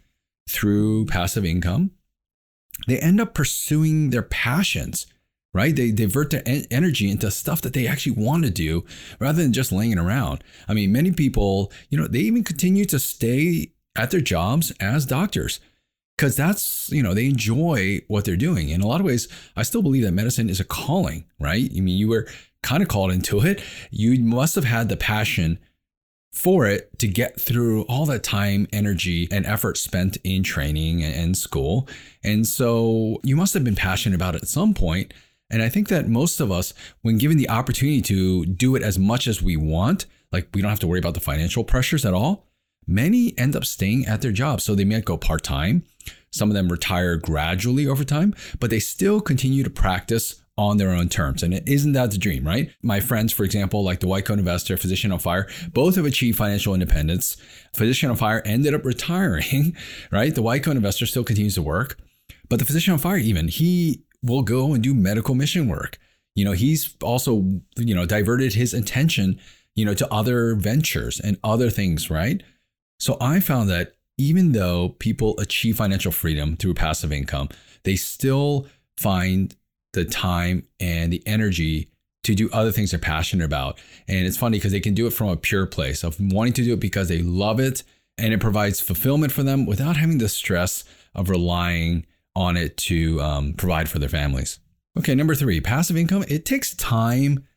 through 0.50 1.06
passive 1.06 1.46
income, 1.46 1.92
they 2.88 3.00
end 3.00 3.22
up 3.22 3.34
pursuing 3.34 4.10
their 4.10 4.24
passions, 4.24 5.06
right? 5.54 5.76
They 5.76 5.92
divert 5.92 6.32
their 6.32 6.42
en- 6.46 6.66
energy 6.72 7.10
into 7.10 7.30
stuff 7.30 7.62
that 7.62 7.74
they 7.74 7.88
actually 7.88 8.14
want 8.14 8.46
to 8.46 8.50
do 8.50 8.84
rather 9.20 9.42
than 9.42 9.54
just 9.54 9.72
laying 9.72 10.00
around. 10.00 10.44
I 10.68 10.74
mean, 10.74 10.92
many 10.92 11.12
people, 11.12 11.72
you 11.90 11.98
know, 11.98 12.08
they 12.08 12.20
even 12.20 12.44
continue 12.44 12.86
to 12.86 13.00
stay 13.00 13.74
at 13.96 14.12
their 14.12 14.22
jobs 14.22 14.72
as 14.80 15.06
doctors 15.06 15.60
because 16.18 16.36
that's, 16.36 16.90
you 16.92 17.04
know, 17.04 17.14
they 17.14 17.28
enjoy 17.28 18.02
what 18.08 18.26
they're 18.26 18.36
doing. 18.36 18.70
In 18.70 18.82
a 18.82 18.88
lot 18.88 19.00
of 19.00 19.06
ways, 19.06 19.28
I 19.56 19.64
still 19.64 19.82
believe 19.82 20.04
that 20.04 20.12
medicine 20.14 20.50
is 20.50 20.60
a 20.60 20.66
calling, 20.66 21.26
right? 21.40 21.70
I 21.76 21.80
mean, 21.80 21.98
you 21.98 22.10
were 22.10 22.28
kind 22.64 22.82
of 22.82 22.90
called 22.90 23.12
into 23.12 23.40
it. 23.46 23.62
You 23.92 24.20
must 24.24 24.56
have 24.56 24.66
had 24.66 24.90
the 24.90 24.98
passion 24.98 25.60
for 26.32 26.66
it 26.68 26.98
to 27.00 27.08
get 27.08 27.40
through 27.40 27.84
all 27.84 28.06
that 28.06 28.24
time, 28.24 28.68
energy, 28.72 29.28
and 29.32 29.46
effort 29.46 29.78
spent 29.78 30.18
in 30.24 30.44
training 30.44 31.04
and 31.04 31.38
school. 31.38 31.88
And 32.24 32.46
so 32.46 33.20
you 33.24 33.36
must 33.36 33.54
have 33.54 33.64
been 33.64 33.76
passionate 33.76 34.16
about 34.16 34.36
it 34.36 34.44
at 34.44 34.48
some 34.48 34.74
point. 34.74 35.14
And 35.50 35.64
I 35.64 35.70
think 35.70 35.88
that 35.88 36.08
most 36.08 36.40
of 36.40 36.52
us, 36.52 36.74
when 37.02 37.18
given 37.18 37.38
the 37.38 37.50
opportunity 37.50 38.02
to 38.04 38.46
do 38.46 38.76
it 38.76 38.84
as 38.84 39.00
much 39.00 39.28
as 39.28 39.42
we 39.42 39.58
want, 39.58 40.06
like 40.32 40.48
we 40.54 40.62
don't 40.62 40.70
have 40.70 40.80
to 40.82 40.88
worry 40.88 41.00
about 41.00 41.16
the 41.16 41.20
financial 41.20 41.64
pressures 41.64 42.06
at 42.06 42.14
all, 42.14 42.46
many 42.86 43.38
end 43.38 43.56
up 43.56 43.66
staying 43.66 44.06
at 44.06 44.22
their 44.22 44.32
jobs. 44.32 44.64
So 44.64 44.76
they 44.76 44.86
might 44.86 45.06
go 45.06 45.18
part 45.18 45.44
time. 45.44 45.84
Some 46.32 46.50
of 46.50 46.56
them 46.56 46.72
retire 46.72 47.18
gradually 47.18 47.88
over 47.88 48.04
time, 48.04 48.36
but 48.60 48.70
they 48.70 48.80
still 48.80 49.20
continue 49.20 49.64
to 49.64 49.70
practice 49.70 50.42
on 50.60 50.76
their 50.76 50.90
own 50.90 51.08
terms. 51.08 51.42
And 51.42 51.62
isn't 51.68 51.94
that 51.94 52.12
the 52.12 52.18
dream, 52.18 52.46
right? 52.46 52.70
My 52.84 53.00
friends, 53.00 53.32
for 53.32 53.46
example, 53.46 53.82
like 53.82 54.02
the 54.02 54.10
White 54.10 54.26
Coat 54.26 54.40
Investor, 54.40 54.76
Physician 54.76 55.10
on 55.14 55.20
Fire, 55.20 55.48
both 55.72 55.96
have 55.96 56.04
achieved 56.04 56.38
financial 56.38 56.74
independence. 56.74 57.38
Physician 57.74 58.10
on 58.10 58.18
Fire 58.18 58.42
ended 58.44 58.74
up 58.74 58.84
retiring, 58.94 59.78
right? 60.12 60.36
The 60.36 60.42
White 60.42 60.64
Coat 60.64 60.76
Investor 60.76 61.06
still 61.06 61.24
continues 61.24 61.56
to 61.56 61.62
work. 61.62 61.98
But 62.50 62.60
the 62.60 62.66
Physician 62.66 62.92
on 62.92 63.00
Fire, 63.00 63.16
even, 63.16 63.48
he 63.48 64.04
will 64.22 64.42
go 64.42 64.74
and 64.74 64.84
do 64.84 64.94
medical 64.94 65.34
mission 65.34 65.70
work. 65.70 65.98
You 66.36 66.44
know, 66.44 66.52
he's 66.52 66.94
also, 67.02 67.46
you 67.78 67.96
know, 67.96 68.06
diverted 68.06 68.54
his 68.54 68.74
attention, 68.74 69.40
you 69.76 69.86
know, 69.86 69.94
to 69.94 70.14
other 70.14 70.56
ventures 70.56 71.22
and 71.22 71.38
other 71.42 71.70
things, 71.70 72.10
right? 72.10 72.44
So 73.00 73.16
I 73.22 73.40
found 73.40 73.70
that 73.70 73.94
even 74.18 74.52
though 74.52 74.90
people 75.00 75.40
achieve 75.40 75.78
financial 75.78 76.12
freedom 76.12 76.58
through 76.58 76.74
passive 76.74 77.14
income, 77.14 77.48
they 77.86 77.96
still 77.96 78.68
find 78.98 79.56
the 79.94 80.06
time 80.06 80.68
and 80.80 81.12
the 81.12 81.24
energy 81.26 81.90
to 82.24 82.36
do 82.36 82.50
other 82.52 82.72
things 82.72 82.92
they're 82.92 83.00
passionate 83.00 83.46
about. 83.46 83.80
And 84.08 84.26
it's 84.28 84.38
funny 84.38 84.58
because 84.58 84.72
they 84.72 84.80
can 84.80 84.94
do 84.94 85.08
it 85.08 85.14
from 85.14 85.30
a 85.30 85.38
pure 85.38 85.66
place 85.66 86.04
of 86.04 86.20
wanting 86.20 86.54
to 86.54 86.64
do 86.64 86.74
it 86.74 86.80
because 86.80 87.08
they 87.08 87.22
love 87.22 87.60
it 87.60 87.84
and 88.18 88.34
it 88.34 88.40
provides 88.40 88.82
fulfillment 88.82 89.32
for 89.32 89.44
them 89.44 89.66
without 89.66 89.98
having 89.98 90.18
the 90.18 90.30
stress 90.30 90.84
of 91.16 91.30
relying 91.30 92.06
on 92.36 92.58
it 92.58 92.78
to 92.78 93.22
um, 93.22 93.54
provide 93.54 93.90
for 93.90 94.00
their 94.00 94.10
families. 94.10 94.60
Okay, 94.98 95.16
number 95.16 95.36
three, 95.36 95.62
passive 95.62 95.98
income. 95.98 96.26
It 96.28 96.46
takes 96.46 96.76
time 96.76 97.48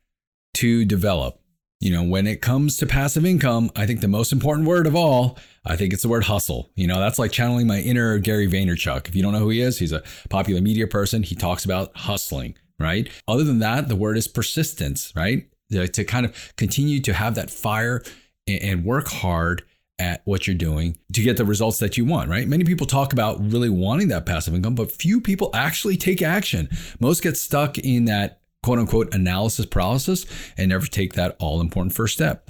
to 0.55 0.85
develop. 0.85 1.42
You 1.83 1.91
know, 1.91 2.05
when 2.05 2.29
it 2.29 2.41
comes 2.41 2.77
to 2.77 2.87
passive 2.87 3.27
income, 3.27 3.73
I 3.75 3.87
think 3.87 4.03
the 4.03 4.09
most 4.09 4.33
important 4.33 4.69
word 4.69 4.87
of 4.87 4.95
all 4.95 5.37
I 5.65 5.75
think 5.75 5.93
it's 5.93 6.03
the 6.03 6.09
word 6.09 6.23
hustle. 6.23 6.71
You 6.77 6.87
know, 6.87 7.01
that's 7.01 7.19
like 7.19 7.33
channeling 7.33 7.67
my 7.67 7.81
inner 7.81 8.19
Gary 8.19 8.47
Vaynerchuk. 8.47 9.09
If 9.09 9.17
you 9.17 9.23
don't 9.23 9.33
know 9.33 9.41
who 9.41 9.49
he 9.49 9.61
is, 9.61 9.81
he's 9.81 9.91
a 9.91 10.05
popular 10.31 10.61
media 10.61 10.87
person. 10.87 11.25
He 11.25 11.35
talks 11.35 11.65
about 11.65 11.97
hustling, 11.97 12.55
right? 12.79 13.11
Other 13.27 13.43
than 13.43 13.59
that, 13.59 13.89
the 13.89 13.97
word 13.97 14.17
is 14.17 14.29
persistence, 14.29 15.13
right? 15.17 15.49
To 15.73 16.05
kind 16.05 16.25
of 16.25 16.55
continue 16.57 17.01
to 17.01 17.13
have 17.15 17.35
that 17.35 17.51
fire 17.51 18.05
and 18.47 18.85
work 18.85 19.09
hard 19.09 19.65
at 19.99 20.23
what 20.25 20.47
you're 20.47 20.55
doing 20.55 20.99
to 21.15 21.23
get 21.23 21.37
the 21.37 21.45
results 21.45 21.79
that 21.79 21.97
you 21.97 22.05
want, 22.05 22.31
right? 22.31 22.47
Many 22.47 22.63
people 22.63 22.87
talk 22.87 23.13
about 23.13 23.41
really 23.53 23.71
wanting 23.71 24.07
that 24.09 24.25
passive 24.25 24.55
income, 24.55 24.77
but 24.77 24.93
few 24.93 25.21
people 25.21 25.51
actually 25.53 25.97
take 25.97 26.23
action. 26.23 26.69
Most 27.01 27.25
get 27.25 27.37
stuck 27.37 27.77
in 27.79 28.05
that 28.05 28.42
quote 28.63 28.79
unquote 28.79 29.15
analysis 29.15 29.67
paralysis 29.67 30.25
and 30.57 30.69
never 30.69 30.87
take 30.87 31.15
that 31.15 31.37
all 31.39 31.61
important 31.61 31.95
first 31.95 32.15
step. 32.15 32.49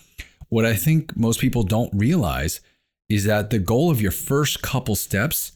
What 0.48 0.66
I 0.66 0.74
think 0.74 1.16
most 1.16 1.40
people 1.40 1.62
don't 1.62 1.92
realize 1.94 2.60
is 3.08 3.24
that 3.24 3.50
the 3.50 3.58
goal 3.58 3.90
of 3.90 4.00
your 4.00 4.10
first 4.10 4.62
couple 4.62 4.94
steps 4.94 5.52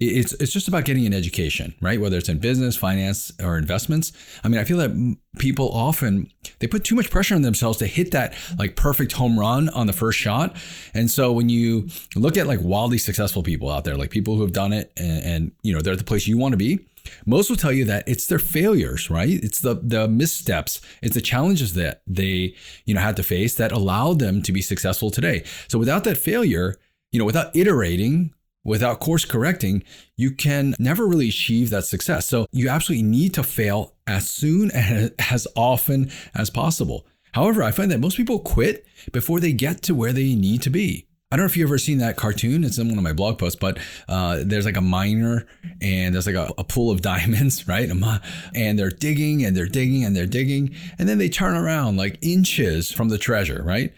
it's 0.00 0.32
it's 0.34 0.52
just 0.52 0.66
about 0.66 0.84
getting 0.84 1.06
an 1.06 1.14
education, 1.14 1.74
right? 1.80 2.00
Whether 2.00 2.18
it's 2.18 2.28
in 2.28 2.38
business, 2.38 2.76
finance, 2.76 3.32
or 3.40 3.56
investments. 3.56 4.12
I 4.42 4.48
mean, 4.48 4.60
I 4.60 4.64
feel 4.64 4.78
that 4.78 5.16
people 5.38 5.70
often 5.70 6.30
they 6.58 6.66
put 6.66 6.84
too 6.84 6.94
much 6.94 7.10
pressure 7.10 7.34
on 7.34 7.42
themselves 7.42 7.78
to 7.78 7.86
hit 7.86 8.10
that 8.10 8.34
like 8.58 8.76
perfect 8.76 9.12
home 9.12 9.38
run 9.38 9.68
on 9.68 9.86
the 9.86 9.92
first 9.92 10.18
shot. 10.18 10.56
And 10.94 11.10
so 11.10 11.32
when 11.32 11.48
you 11.48 11.88
look 12.16 12.36
at 12.36 12.46
like 12.46 12.60
wildly 12.60 12.98
successful 12.98 13.42
people 13.42 13.70
out 13.70 13.84
there, 13.84 13.96
like 13.96 14.10
people 14.10 14.34
who 14.34 14.42
have 14.42 14.52
done 14.52 14.72
it 14.72 14.92
and, 14.96 15.24
and 15.24 15.52
you 15.62 15.72
know 15.72 15.80
they're 15.80 15.92
at 15.92 15.98
the 15.98 16.04
place 16.04 16.26
you 16.26 16.38
want 16.38 16.52
to 16.52 16.58
be, 16.58 16.80
most 17.26 17.50
will 17.50 17.56
tell 17.56 17.72
you 17.72 17.84
that 17.86 18.08
it's 18.08 18.26
their 18.26 18.38
failures, 18.38 19.10
right? 19.10 19.42
It's 19.42 19.60
the 19.60 19.74
the 19.74 20.08
missteps, 20.08 20.80
it's 21.02 21.14
the 21.14 21.20
challenges 21.20 21.74
that 21.74 22.02
they, 22.06 22.54
you 22.84 22.94
know, 22.94 23.00
had 23.00 23.16
to 23.16 23.22
face 23.22 23.54
that 23.56 23.72
allowed 23.72 24.18
them 24.18 24.42
to 24.42 24.52
be 24.52 24.62
successful 24.62 25.10
today. 25.10 25.44
So 25.68 25.78
without 25.78 26.04
that 26.04 26.18
failure, 26.18 26.76
you 27.12 27.18
know, 27.18 27.24
without 27.24 27.54
iterating, 27.54 28.34
without 28.64 29.00
course 29.00 29.24
correcting, 29.24 29.84
you 30.16 30.30
can 30.30 30.74
never 30.78 31.06
really 31.06 31.28
achieve 31.28 31.70
that 31.70 31.84
success. 31.84 32.26
So 32.26 32.46
you 32.50 32.68
absolutely 32.68 33.06
need 33.06 33.34
to 33.34 33.42
fail 33.42 33.94
as 34.06 34.28
soon 34.28 34.70
and 34.72 35.12
as 35.30 35.46
often 35.54 36.10
as 36.34 36.50
possible. 36.50 37.06
However, 37.32 37.62
I 37.62 37.72
find 37.72 37.90
that 37.90 38.00
most 38.00 38.16
people 38.16 38.38
quit 38.38 38.86
before 39.12 39.40
they 39.40 39.52
get 39.52 39.82
to 39.82 39.94
where 39.94 40.12
they 40.12 40.34
need 40.34 40.62
to 40.62 40.70
be. 40.70 41.08
I 41.30 41.36
don't 41.36 41.44
know 41.44 41.46
if 41.46 41.56
you've 41.56 41.68
ever 41.68 41.78
seen 41.78 41.98
that 41.98 42.16
cartoon. 42.16 42.62
It's 42.62 42.78
in 42.78 42.88
one 42.88 42.98
of 42.98 43.02
my 43.02 43.12
blog 43.12 43.38
posts, 43.38 43.58
but 43.58 43.78
uh, 44.08 44.40
there's 44.44 44.66
like 44.66 44.76
a 44.76 44.82
miner 44.82 45.46
and 45.80 46.14
there's 46.14 46.26
like 46.26 46.36
a, 46.36 46.52
a 46.58 46.64
pool 46.64 46.92
of 46.92 47.02
diamonds, 47.02 47.66
right? 47.66 47.90
And 48.54 48.78
they're 48.78 48.90
digging 48.90 49.44
and 49.44 49.56
they're 49.56 49.66
digging 49.66 50.04
and 50.04 50.14
they're 50.14 50.26
digging. 50.26 50.74
And 50.98 51.08
then 51.08 51.18
they 51.18 51.28
turn 51.28 51.56
around 51.56 51.96
like 51.96 52.18
inches 52.22 52.92
from 52.92 53.08
the 53.08 53.18
treasure, 53.18 53.62
right? 53.64 53.92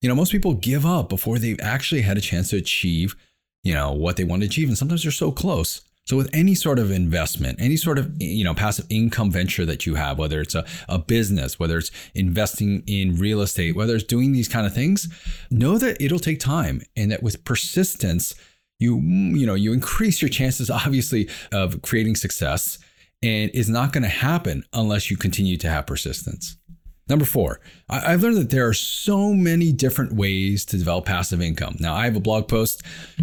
You 0.00 0.08
know, 0.08 0.14
most 0.14 0.32
people 0.32 0.54
give 0.54 0.84
up 0.84 1.08
before 1.08 1.38
they've 1.38 1.60
actually 1.60 2.02
had 2.02 2.18
a 2.18 2.20
chance 2.20 2.50
to 2.50 2.56
achieve, 2.56 3.14
you 3.62 3.72
know, 3.72 3.92
what 3.92 4.16
they 4.16 4.24
want 4.24 4.42
to 4.42 4.46
achieve. 4.46 4.68
And 4.68 4.76
sometimes 4.76 5.02
they're 5.04 5.12
so 5.12 5.30
close. 5.30 5.82
So 6.06 6.18
with 6.18 6.28
any 6.34 6.54
sort 6.54 6.78
of 6.78 6.90
investment, 6.90 7.60
any 7.60 7.76
sort 7.76 7.98
of 7.98 8.20
you 8.20 8.44
know 8.44 8.54
passive 8.54 8.86
income 8.90 9.30
venture 9.30 9.64
that 9.64 9.86
you 9.86 9.94
have, 9.94 10.18
whether 10.18 10.40
it's 10.40 10.54
a, 10.54 10.66
a 10.88 10.98
business, 10.98 11.58
whether 11.58 11.78
it's 11.78 11.90
investing 12.14 12.82
in 12.86 13.16
real 13.16 13.40
estate, 13.40 13.74
whether 13.74 13.94
it's 13.94 14.04
doing 14.04 14.32
these 14.32 14.48
kind 14.48 14.66
of 14.66 14.74
things, 14.74 15.08
know 15.50 15.78
that 15.78 16.00
it'll 16.00 16.18
take 16.18 16.40
time 16.40 16.82
and 16.96 17.10
that 17.10 17.22
with 17.22 17.44
persistence, 17.44 18.34
you 18.78 18.96
you 18.96 19.46
know 19.46 19.54
you 19.54 19.72
increase 19.72 20.20
your 20.20 20.28
chances 20.28 20.70
obviously 20.70 21.28
of 21.52 21.80
creating 21.82 22.16
success 22.16 22.78
and 23.22 23.50
it's 23.54 23.68
not 23.68 23.92
going 23.92 24.02
to 24.02 24.08
happen 24.08 24.64
unless 24.72 25.10
you 25.10 25.16
continue 25.16 25.56
to 25.56 25.68
have 25.68 25.86
persistence 25.86 26.56
number 27.08 27.24
four 27.24 27.60
i've 27.88 28.22
learned 28.22 28.36
that 28.36 28.50
there 28.50 28.66
are 28.66 28.74
so 28.74 29.32
many 29.32 29.72
different 29.72 30.12
ways 30.12 30.64
to 30.64 30.76
develop 30.76 31.04
passive 31.04 31.40
income 31.40 31.76
now 31.80 31.94
i 31.94 32.04
have 32.04 32.16
a 32.16 32.20
blog 32.20 32.48
post 32.48 32.82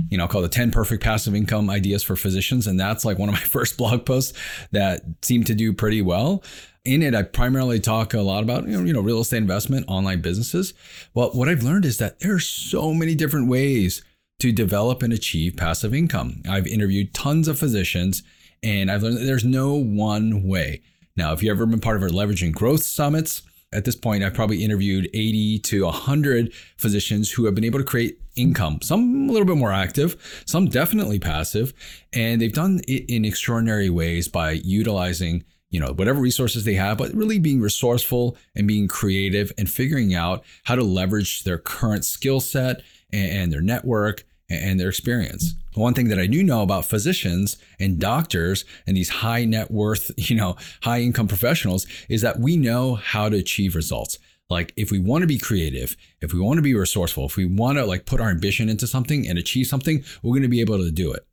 you 0.09 0.17
know 0.17 0.27
called 0.27 0.43
the 0.43 0.49
10 0.49 0.71
perfect 0.71 1.03
passive 1.03 1.35
income 1.35 1.69
ideas 1.69 2.03
for 2.03 2.15
physicians 2.15 2.67
and 2.67 2.79
that's 2.79 3.05
like 3.05 3.17
one 3.17 3.29
of 3.29 3.33
my 3.33 3.41
first 3.41 3.77
blog 3.77 4.05
posts 4.05 4.37
that 4.71 5.01
seemed 5.21 5.47
to 5.47 5.55
do 5.55 5.73
pretty 5.73 6.01
well 6.01 6.43
in 6.83 7.03
it, 7.03 7.13
I 7.13 7.21
primarily 7.21 7.79
talk 7.79 8.15
a 8.15 8.21
lot 8.21 8.41
about 8.41 8.67
you 8.67 8.75
know, 8.75 8.83
you 8.83 8.91
know 8.91 9.01
real 9.01 9.21
estate 9.21 9.37
investment, 9.37 9.85
online 9.87 10.21
businesses. 10.21 10.73
Well, 11.13 11.29
what 11.29 11.47
I've 11.47 11.61
learned 11.61 11.85
is 11.85 11.99
that 11.99 12.21
there 12.21 12.33
are 12.33 12.39
so 12.39 12.91
many 12.91 13.13
different 13.13 13.49
ways 13.49 14.03
to 14.39 14.51
develop 14.51 15.03
and 15.03 15.13
achieve 15.13 15.55
passive 15.55 15.93
income. 15.93 16.41
I've 16.49 16.65
interviewed 16.65 17.13
tons 17.13 17.47
of 17.47 17.59
physicians 17.59 18.23
and 18.63 18.91
I've 18.91 19.03
learned 19.03 19.17
that 19.17 19.25
there's 19.25 19.45
no 19.45 19.75
one 19.75 20.47
way. 20.47 20.81
Now, 21.15 21.33
if 21.33 21.43
you've 21.43 21.55
ever 21.55 21.67
been 21.67 21.79
part 21.79 21.97
of 21.97 22.03
our 22.03 22.09
leveraging 22.09 22.51
growth 22.51 22.83
summits, 22.83 23.43
at 23.73 23.85
this 23.85 23.95
point, 23.95 24.23
I've 24.23 24.33
probably 24.33 24.63
interviewed 24.63 25.09
80 25.13 25.59
to 25.59 25.85
100 25.85 26.53
physicians 26.77 27.31
who 27.31 27.45
have 27.45 27.55
been 27.55 27.63
able 27.63 27.79
to 27.79 27.85
create 27.85 28.19
income, 28.35 28.79
some 28.81 29.29
a 29.29 29.31
little 29.31 29.47
bit 29.47 29.57
more 29.57 29.71
active, 29.71 30.43
some 30.45 30.67
definitely 30.67 31.19
passive, 31.19 31.73
and 32.13 32.41
they've 32.41 32.53
done 32.53 32.81
it 32.87 33.09
in 33.09 33.25
extraordinary 33.25 33.89
ways 33.89 34.27
by 34.27 34.51
utilizing 34.51 35.43
you 35.69 35.79
know 35.79 35.93
whatever 35.93 36.19
resources 36.19 36.65
they 36.65 36.73
have 36.73 36.97
but 36.97 37.13
really 37.13 37.39
being 37.39 37.61
resourceful 37.61 38.35
and 38.55 38.67
being 38.67 38.89
creative 38.89 39.53
and 39.57 39.69
figuring 39.69 40.13
out 40.13 40.43
how 40.65 40.75
to 40.75 40.83
leverage 40.83 41.43
their 41.43 41.57
current 41.57 42.03
skill 42.03 42.41
set 42.41 42.81
and, 43.13 43.51
their 43.51 43.61
network 43.61 44.25
and 44.49 44.79
their 44.79 44.89
experience. 44.89 45.55
One 45.73 45.93
thing 45.93 46.09
that 46.09 46.19
I 46.19 46.27
do 46.27 46.43
know 46.43 46.61
about 46.61 46.85
physicians 46.85 47.57
and 47.79 47.99
doctors 47.99 48.65
and 48.85 48.97
these 48.97 49.09
high 49.09 49.45
net 49.45 49.71
worth, 49.71 50.11
you 50.17 50.35
know, 50.35 50.55
high 50.83 51.01
income 51.01 51.27
professionals 51.27 51.85
is 52.09 52.21
that 52.21 52.39
we 52.39 52.57
know 52.57 52.95
how 52.95 53.29
to 53.29 53.37
achieve 53.37 53.75
results. 53.75 54.17
Like 54.49 54.73
if 54.75 54.91
we 54.91 54.99
want 54.99 55.21
to 55.21 55.27
be 55.27 55.37
creative, 55.37 55.95
if 56.19 56.33
we 56.33 56.39
want 56.41 56.57
to 56.57 56.61
be 56.61 56.75
resourceful, 56.75 57.25
if 57.25 57.37
we 57.37 57.45
want 57.45 57.77
to 57.77 57.85
like 57.85 58.05
put 58.05 58.19
our 58.19 58.29
ambition 58.29 58.67
into 58.67 58.85
something 58.85 59.25
and 59.27 59.39
achieve 59.39 59.67
something, 59.67 60.03
we're 60.21 60.33
going 60.33 60.41
to 60.43 60.49
be 60.49 60.59
able 60.59 60.77
to 60.77 60.91
do 60.91 61.13
it. 61.13 61.25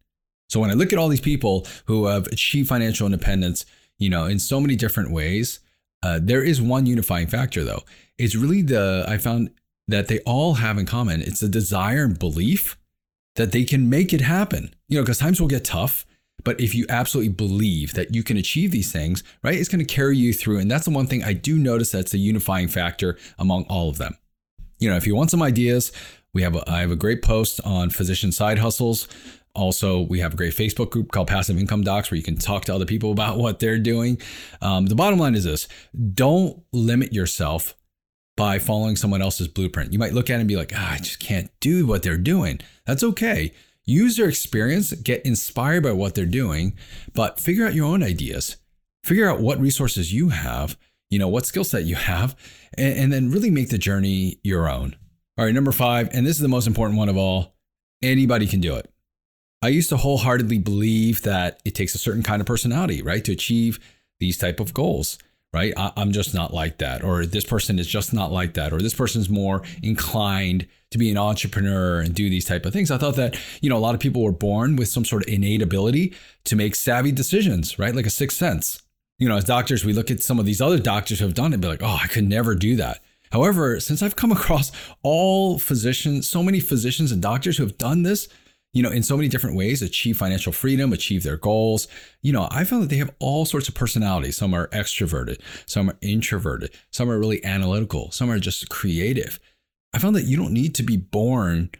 So 0.49 0.61
when 0.61 0.71
I 0.71 0.75
look 0.75 0.92
at 0.92 0.99
all 0.99 1.09
these 1.09 1.21
people 1.21 1.66
who 1.87 2.07
have 2.07 2.28
achieved 2.28 2.68
financial 2.68 3.07
independence, 3.07 3.66
you 3.99 4.09
know, 4.09 4.26
in 4.26 4.38
so 4.38 4.61
many 4.61 4.76
different 4.76 5.11
ways, 5.11 5.59
uh, 6.02 6.21
there 6.23 6.45
is 6.45 6.62
one 6.62 6.87
unifying 6.87 7.26
factor 7.26 7.64
though. 7.64 7.83
It's 8.18 8.37
really 8.37 8.62
the 8.62 9.04
I 9.09 9.18
found 9.18 9.50
that 9.88 10.07
they 10.07 10.21
all 10.21 10.54
have 10.54 10.78
in 10.78 10.87
common. 10.87 11.21
It's 11.21 11.42
a 11.42 11.49
desire 11.49 12.04
and 12.04 12.18
belief 12.18 12.76
that 13.38 13.52
they 13.52 13.64
can 13.64 13.88
make 13.88 14.12
it 14.12 14.21
happen. 14.21 14.75
You 14.88 14.99
know, 14.99 15.02
because 15.02 15.18
times 15.18 15.40
will 15.40 15.49
get 15.49 15.64
tough, 15.64 16.04
but 16.45 16.61
if 16.61 16.75
you 16.75 16.85
absolutely 16.88 17.33
believe 17.33 17.95
that 17.95 18.14
you 18.14 18.23
can 18.23 18.37
achieve 18.37 18.71
these 18.71 18.92
things, 18.92 19.25
right, 19.42 19.54
it's 19.54 19.68
going 19.68 19.85
to 19.85 19.95
carry 19.95 20.16
you 20.16 20.33
through. 20.33 20.59
And 20.59 20.71
that's 20.71 20.85
the 20.85 20.90
one 20.90 21.07
thing 21.07 21.25
I 21.25 21.33
do 21.33 21.57
notice 21.57 21.90
that's 21.90 22.14
a 22.14 22.18
unifying 22.18 22.68
factor 22.68 23.16
among 23.38 23.64
all 23.64 23.88
of 23.88 23.99
them. 23.99 24.16
You 24.78 24.90
know, 24.90 24.97
if 24.97 25.07
you 25.07 25.16
want 25.16 25.30
some 25.30 25.42
ideas, 25.42 25.92
we 26.35 26.42
have 26.42 26.54
a, 26.54 26.71
I 26.71 26.80
have 26.80 26.90
a 26.90 26.97
great 26.97 27.23
post 27.23 27.61
on 27.64 27.90
physician 27.90 28.33
side 28.33 28.59
hustles. 28.59 29.09
Also, 29.54 30.02
we 30.02 30.21
have 30.21 30.35
a 30.35 30.37
great 30.37 30.54
Facebook 30.54 30.90
group 30.90 31.11
called 31.11 31.26
Passive 31.26 31.59
Income 31.59 31.83
Docs 31.83 32.11
where 32.11 32.16
you 32.16 32.23
can 32.23 32.37
talk 32.37 32.64
to 32.66 32.75
other 32.75 32.87
people 32.87 33.11
about 33.18 33.38
what 33.38 33.61
they're 33.61 33.78
doing. 33.78 34.21
Um, 34.61 34.87
the 34.87 34.95
bottom 34.95 35.18
line 35.18 35.35
is 35.35 35.45
this 35.45 35.68
don't 36.14 36.62
limit 36.73 37.12
yourself 37.12 37.75
by 38.38 38.61
following 38.61 38.95
someone 38.95 39.21
else's 39.21 39.49
blueprint. 39.49 39.92
You 39.92 39.99
might 39.99 40.14
look 40.14 40.30
at 40.30 40.37
it 40.37 40.38
and 40.38 40.49
be 40.49 40.54
like, 40.54 40.73
ah, 40.73 40.92
I 40.92 40.99
just 40.99 41.18
can't 41.18 41.50
do 41.59 41.87
what 41.87 42.04
they're 42.04 42.16
doing. 42.16 42.61
That's 42.87 43.02
okay. 43.02 43.52
Use 43.85 44.16
their 44.16 44.28
experience, 44.28 44.92
get 44.92 45.26
inspired 45.26 45.83
by 45.83 45.90
what 45.90 46.14
they're 46.14 46.25
doing, 46.25 46.78
but 47.14 47.40
figure 47.40 47.66
out 47.66 47.75
your 47.75 47.87
own 47.87 48.00
ideas. 48.00 48.57
Figure 49.04 49.28
out 49.28 49.40
what 49.40 49.61
resources 49.61 50.12
you 50.12 50.28
have, 50.28 50.78
you 51.11 51.18
know, 51.18 51.26
what 51.26 51.47
skill 51.47 51.64
set 51.64 51.83
you 51.83 51.97
have, 51.97 52.37
and, 52.76 52.97
and 52.97 53.12
then 53.12 53.30
really 53.33 53.50
make 53.50 53.71
the 53.71 53.78
journey 53.78 54.38
your 54.45 54.71
own. 54.71 54.95
All 55.37 55.45
right, 55.45 55.54
number 55.54 55.73
five, 55.73 56.09
and 56.12 56.25
this 56.25 56.37
is 56.37 56.42
the 56.42 56.49
most 56.49 56.68
important 56.68 56.97
one 56.97 57.09
of 57.09 57.16
all 57.16 57.57
anybody 58.02 58.47
can 58.47 58.61
do 58.61 58.76
it. 58.76 58.88
I 59.62 59.68
used 59.68 59.88
to 59.88 59.97
wholeheartedly 59.97 60.59
believe 60.59 61.23
that 61.23 61.61
it 61.64 61.75
takes 61.75 61.97
a 61.97 61.99
certain 61.99 62.23
kind 62.23 62.40
of 62.40 62.47
personality, 62.47 63.02
right, 63.02 63.25
to 63.25 63.33
achieve 63.33 63.80
these 64.21 64.38
type 64.38 64.61
of 64.61 64.75
goals 64.75 65.18
right? 65.52 65.73
I, 65.76 65.93
am 65.97 66.12
just 66.12 66.35
not 66.35 66.52
like 66.52 66.78
that, 66.78 67.02
or 67.02 67.25
this 67.25 67.45
person 67.45 67.78
is 67.78 67.87
just 67.87 68.12
not 68.12 68.33
like 68.33 68.55
that, 68.55 68.73
or 68.73 68.81
this 68.81 68.95
person's 68.95 69.28
more 69.28 69.62
inclined 69.83 70.67
to 70.90 70.99
be 70.99 71.11
an 71.11 71.19
entrepreneur 71.19 72.00
and 72.00 72.14
do 72.14 72.31
these 72.31 72.45
type 72.45 72.64
of 72.64 72.73
things. 72.73 72.90
I 72.90 72.99
thought 72.99 73.17
that 73.17 73.38
you 73.61 73.71
know 73.71 73.76
a 73.76 73.81
lot 73.81 73.95
of 73.95 74.00
people 74.00 74.23
were 74.23 74.33
born 74.33 74.76
with 74.76 74.88
some 74.88 75.05
sort 75.05 75.23
of 75.23 75.33
innate 75.33 75.62
ability 75.62 76.14
to 76.45 76.57
make 76.57 76.75
savvy 76.75 77.12
decisions, 77.12 77.78
right? 77.78 77.95
Like 77.95 78.07
a 78.07 78.11
sixth 78.11 78.37
sense. 78.37 78.83
You 79.19 79.28
know, 79.28 79.37
as 79.37 79.45
doctors, 79.45 79.85
we 79.85 79.93
look 79.93 80.11
at 80.11 80.23
some 80.23 80.38
of 80.38 80.47
these 80.47 80.61
other 80.61 80.78
doctors 80.78 81.19
who 81.19 81.25
have 81.25 81.35
done 81.35 81.52
it, 81.52 81.55
and 81.55 81.62
be 81.62 81.69
like, 81.69 81.83
oh, 81.83 81.99
I 82.02 82.07
could 82.07 82.28
never 82.28 82.55
do 82.55 82.76
that. 82.76 83.00
However, 83.33 83.81
since 83.81 84.02
I've 84.02 84.17
come 84.17 84.33
across 84.33 84.73
all 85.02 85.59
physicians, 85.59 86.28
so 86.28 86.43
many 86.43 86.61
physicians 86.61 87.12
and 87.12 87.21
doctors 87.21 87.57
who 87.57 87.64
have 87.64 87.78
done 87.78 88.02
this, 88.02 88.28
you 88.78 88.85
know, 88.85 88.90
in 88.90 89.02
so 89.02 89.16
many 89.16 89.28
different 89.28 89.56
ways, 89.56 89.82
achieve 89.82 90.16
financial 90.16 90.52
freedom, 90.52 90.92
achieve 90.92 91.25
their 91.25 91.37
goals. 91.37 91.88
You 92.23 92.32
know, 92.32 92.47
I 92.52 92.62
found 92.62 92.85
that 92.85 92.90
they 92.90 92.99
have 92.99 93.11
all 93.18 93.44
sorts 93.44 93.68
of 93.68 93.75
personalities. 93.75 94.37
Some 94.37 94.54
are 94.54 94.68
extroverted, 94.68 95.40
some 95.66 95.90
are 95.90 95.99
introverted, 96.00 96.70
some 96.92 97.11
are 97.11 97.18
really 97.18 97.44
analytical, 97.44 98.12
some 98.12 98.30
are 98.30 98.38
just 98.38 98.68
creative. 98.68 99.40
I 99.92 99.99
found 99.99 100.14
that 100.14 100.26
you 100.26 100.37
don't 100.37 100.52
need 100.52 100.76
to 100.76 100.85
be 100.85 100.97
born 100.97 101.70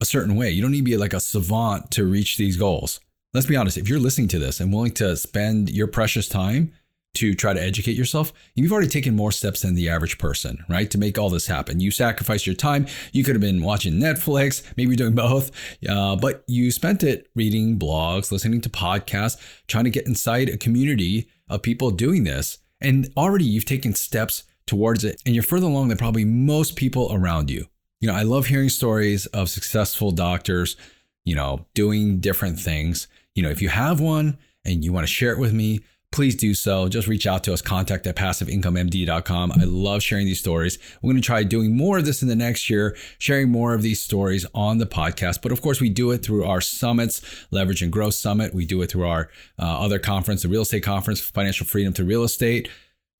a 0.00 0.06
certain 0.06 0.36
way. 0.36 0.48
You 0.50 0.62
don't 0.62 0.70
need 0.70 0.78
to 0.78 0.90
be 0.90 0.96
like 0.96 1.12
a 1.12 1.20
savant 1.20 1.90
to 1.90 2.06
reach 2.06 2.38
these 2.38 2.56
goals. 2.56 2.98
Let's 3.34 3.46
be 3.46 3.56
honest, 3.56 3.76
if 3.76 3.86
you're 3.86 3.98
listening 3.98 4.28
to 4.28 4.38
this 4.38 4.58
and 4.58 4.72
willing 4.72 4.92
to 4.92 5.18
spend 5.18 5.68
your 5.68 5.86
precious 5.86 6.30
time 6.30 6.72
to 7.18 7.34
try 7.34 7.52
to 7.52 7.62
educate 7.62 7.96
yourself, 7.96 8.32
you've 8.54 8.72
already 8.72 8.88
taken 8.88 9.16
more 9.16 9.32
steps 9.32 9.62
than 9.62 9.74
the 9.74 9.88
average 9.88 10.18
person, 10.18 10.64
right? 10.68 10.90
To 10.90 10.98
make 10.98 11.18
all 11.18 11.30
this 11.30 11.46
happen. 11.46 11.80
You 11.80 11.90
sacrificed 11.90 12.46
your 12.46 12.54
time. 12.54 12.86
You 13.12 13.24
could 13.24 13.34
have 13.34 13.42
been 13.42 13.62
watching 13.62 13.94
Netflix, 13.94 14.62
maybe 14.76 14.96
doing 14.96 15.14
both, 15.16 15.50
uh, 15.88 16.16
but 16.16 16.44
you 16.46 16.70
spent 16.70 17.02
it 17.02 17.28
reading 17.34 17.78
blogs, 17.78 18.30
listening 18.30 18.60
to 18.62 18.68
podcasts, 18.68 19.36
trying 19.66 19.84
to 19.84 19.90
get 19.90 20.06
inside 20.06 20.48
a 20.48 20.56
community 20.56 21.28
of 21.48 21.62
people 21.62 21.90
doing 21.90 22.24
this. 22.24 22.58
And 22.80 23.12
already 23.16 23.44
you've 23.44 23.64
taken 23.64 23.94
steps 23.94 24.44
towards 24.66 25.02
it, 25.02 25.20
and 25.26 25.34
you're 25.34 25.42
further 25.42 25.66
along 25.66 25.88
than 25.88 25.98
probably 25.98 26.24
most 26.24 26.76
people 26.76 27.08
around 27.12 27.50
you. 27.50 27.66
You 28.00 28.06
know, 28.06 28.14
I 28.14 28.22
love 28.22 28.46
hearing 28.46 28.68
stories 28.68 29.26
of 29.26 29.50
successful 29.50 30.12
doctors, 30.12 30.76
you 31.24 31.34
know, 31.34 31.66
doing 31.74 32.20
different 32.20 32.60
things. 32.60 33.08
You 33.34 33.42
know, 33.42 33.50
if 33.50 33.60
you 33.60 33.70
have 33.70 34.00
one 34.00 34.38
and 34.64 34.84
you 34.84 34.92
want 34.92 35.06
to 35.06 35.12
share 35.12 35.32
it 35.32 35.38
with 35.40 35.52
me, 35.52 35.80
please 36.10 36.34
do 36.34 36.54
so. 36.54 36.88
Just 36.88 37.06
reach 37.06 37.26
out 37.26 37.44
to 37.44 37.52
us, 37.52 37.62
contact 37.62 38.06
at 38.06 38.16
passiveincomemd.com. 38.16 39.52
I 39.52 39.64
love 39.64 40.02
sharing 40.02 40.26
these 40.26 40.40
stories. 40.40 40.78
We're 41.02 41.12
going 41.12 41.22
to 41.22 41.26
try 41.26 41.42
doing 41.44 41.76
more 41.76 41.98
of 41.98 42.06
this 42.06 42.22
in 42.22 42.28
the 42.28 42.36
next 42.36 42.70
year, 42.70 42.96
sharing 43.18 43.50
more 43.50 43.74
of 43.74 43.82
these 43.82 44.02
stories 44.02 44.46
on 44.54 44.78
the 44.78 44.86
podcast. 44.86 45.42
But 45.42 45.52
of 45.52 45.60
course, 45.62 45.80
we 45.80 45.90
do 45.90 46.10
it 46.10 46.18
through 46.18 46.44
our 46.44 46.60
summits, 46.60 47.20
Leveraging 47.52 47.90
Growth 47.90 48.14
Summit. 48.14 48.54
We 48.54 48.64
do 48.64 48.82
it 48.82 48.90
through 48.90 49.06
our 49.06 49.30
uh, 49.58 49.80
other 49.80 49.98
conference, 49.98 50.42
the 50.42 50.48
Real 50.48 50.62
Estate 50.62 50.82
Conference, 50.82 51.20
Financial 51.20 51.66
Freedom 51.66 51.92
to 51.94 52.04
Real 52.04 52.24
Estate. 52.24 52.68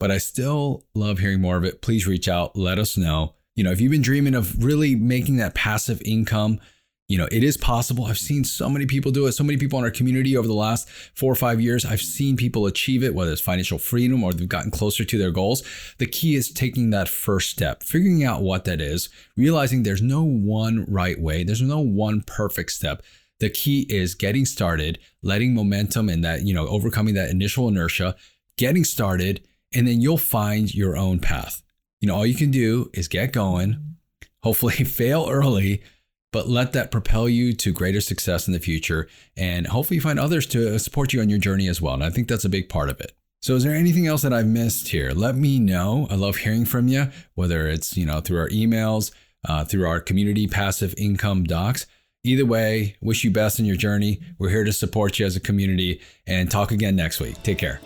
But 0.00 0.10
I 0.10 0.18
still 0.18 0.84
love 0.94 1.18
hearing 1.18 1.40
more 1.40 1.56
of 1.56 1.64
it. 1.64 1.82
Please 1.82 2.06
reach 2.06 2.28
out, 2.28 2.56
let 2.56 2.78
us 2.78 2.96
know. 2.96 3.34
You 3.54 3.64
know, 3.64 3.72
if 3.72 3.80
you've 3.80 3.90
been 3.90 4.02
dreaming 4.02 4.34
of 4.34 4.62
really 4.64 4.94
making 4.94 5.36
that 5.38 5.54
passive 5.54 6.00
income, 6.04 6.60
you 7.08 7.16
know, 7.16 7.26
it 7.32 7.42
is 7.42 7.56
possible. 7.56 8.04
I've 8.04 8.18
seen 8.18 8.44
so 8.44 8.68
many 8.68 8.84
people 8.84 9.10
do 9.10 9.26
it. 9.26 9.32
So 9.32 9.42
many 9.42 9.56
people 9.56 9.78
in 9.78 9.84
our 9.86 9.90
community 9.90 10.36
over 10.36 10.46
the 10.46 10.52
last 10.52 10.90
four 11.14 11.32
or 11.32 11.36
five 11.36 11.58
years. 11.58 11.86
I've 11.86 12.02
seen 12.02 12.36
people 12.36 12.66
achieve 12.66 13.02
it, 13.02 13.14
whether 13.14 13.32
it's 13.32 13.40
financial 13.40 13.78
freedom 13.78 14.22
or 14.22 14.34
they've 14.34 14.46
gotten 14.46 14.70
closer 14.70 15.06
to 15.06 15.18
their 15.18 15.30
goals. 15.30 15.62
The 15.96 16.06
key 16.06 16.36
is 16.36 16.52
taking 16.52 16.90
that 16.90 17.08
first 17.08 17.48
step, 17.48 17.82
figuring 17.82 18.24
out 18.24 18.42
what 18.42 18.66
that 18.66 18.82
is, 18.82 19.08
realizing 19.36 19.82
there's 19.82 20.02
no 20.02 20.22
one 20.22 20.84
right 20.86 21.18
way, 21.18 21.44
there's 21.44 21.62
no 21.62 21.80
one 21.80 22.20
perfect 22.20 22.72
step. 22.72 23.02
The 23.40 23.48
key 23.48 23.86
is 23.88 24.14
getting 24.14 24.44
started, 24.44 24.98
letting 25.22 25.54
momentum 25.54 26.10
and 26.10 26.22
that, 26.24 26.42
you 26.42 26.52
know, 26.52 26.66
overcoming 26.68 27.14
that 27.14 27.30
initial 27.30 27.68
inertia, 27.68 28.16
getting 28.58 28.84
started, 28.84 29.40
and 29.74 29.88
then 29.88 30.02
you'll 30.02 30.18
find 30.18 30.74
your 30.74 30.96
own 30.96 31.20
path. 31.20 31.62
You 32.02 32.08
know, 32.08 32.16
all 32.16 32.26
you 32.26 32.34
can 32.34 32.50
do 32.50 32.90
is 32.92 33.08
get 33.08 33.32
going, 33.32 33.96
hopefully 34.42 34.74
fail 34.84 35.26
early 35.30 35.82
but 36.32 36.48
let 36.48 36.72
that 36.72 36.90
propel 36.90 37.28
you 37.28 37.52
to 37.54 37.72
greater 37.72 38.00
success 38.00 38.46
in 38.46 38.52
the 38.52 38.58
future 38.58 39.08
and 39.36 39.66
hopefully 39.66 40.00
find 40.00 40.18
others 40.18 40.46
to 40.46 40.78
support 40.78 41.12
you 41.12 41.20
on 41.20 41.28
your 41.28 41.38
journey 41.38 41.68
as 41.68 41.80
well. 41.80 41.94
And 41.94 42.04
I 42.04 42.10
think 42.10 42.28
that's 42.28 42.44
a 42.44 42.50
big 42.50 42.68
part 42.68 42.90
of 42.90 43.00
it. 43.00 43.12
So 43.40 43.54
is 43.54 43.62
there 43.62 43.74
anything 43.74 44.06
else 44.06 44.22
that 44.22 44.32
I've 44.32 44.46
missed 44.48 44.88
here? 44.88 45.12
Let 45.12 45.36
me 45.36 45.60
know. 45.60 46.06
I 46.10 46.16
love 46.16 46.36
hearing 46.36 46.64
from 46.64 46.88
you, 46.88 47.10
whether 47.34 47.68
it's, 47.68 47.96
you 47.96 48.04
know, 48.04 48.20
through 48.20 48.40
our 48.40 48.48
emails, 48.48 49.12
uh, 49.48 49.64
through 49.64 49.86
our 49.86 50.00
community 50.00 50.48
passive 50.48 50.94
income 50.98 51.44
docs. 51.44 51.86
Either 52.24 52.44
way, 52.44 52.96
wish 53.00 53.22
you 53.22 53.30
best 53.30 53.60
in 53.60 53.64
your 53.64 53.76
journey. 53.76 54.20
We're 54.38 54.50
here 54.50 54.64
to 54.64 54.72
support 54.72 55.18
you 55.20 55.26
as 55.26 55.36
a 55.36 55.40
community 55.40 56.00
and 56.26 56.50
talk 56.50 56.72
again 56.72 56.96
next 56.96 57.20
week. 57.20 57.40
Take 57.44 57.58
care. 57.58 57.80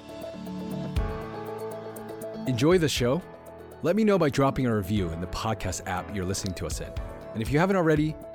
Enjoy 2.47 2.79
the 2.79 2.89
show? 2.89 3.23
Let 3.83 3.95
me 3.95 4.05
know 4.05 4.19
by 4.19 4.31
dropping 4.31 4.67
a 4.67 4.75
review 4.75 5.11
in 5.11 5.21
the 5.21 5.27
podcast 5.27 5.87
app 5.87 6.15
you're 6.15 6.25
listening 6.25 6.55
to 6.55 6.67
us 6.67 6.81
in. 6.81 6.91
And 7.35 7.43
if 7.43 7.53
you 7.53 7.59
haven't 7.59 7.77
already, 7.77 8.17